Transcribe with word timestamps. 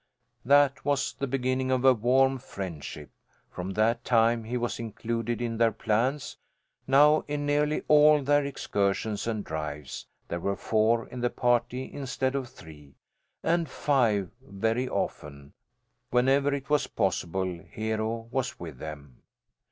That 0.43 0.83
was 0.83 1.13
the 1.13 1.27
beginning 1.27 1.69
of 1.69 1.85
a 1.85 1.93
warm 1.93 2.39
friendship. 2.39 3.11
From 3.51 3.69
that 3.73 4.03
time 4.03 4.45
he 4.45 4.57
was 4.57 4.79
included 4.79 5.43
in 5.43 5.57
their 5.57 5.71
plans. 5.71 6.37
Now, 6.87 7.23
in 7.27 7.45
nearly 7.45 7.83
all 7.87 8.23
their 8.23 8.43
excursions 8.43 9.27
and 9.27 9.43
drives, 9.45 10.07
there 10.27 10.39
were 10.39 10.55
four 10.55 11.07
in 11.09 11.21
the 11.21 11.29
party 11.29 11.93
instead 11.93 12.33
of 12.33 12.49
three, 12.49 12.95
and 13.43 13.69
five, 13.69 14.31
very 14.41 14.89
often. 14.89 15.53
Whenever 16.09 16.51
it 16.51 16.67
was 16.67 16.87
possible, 16.87 17.59
Hero 17.69 18.27
was 18.31 18.59
with 18.59 18.79
them. 18.79 19.21